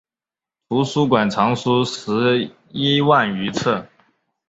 [0.67, 3.85] 图书馆藏书十一万余册。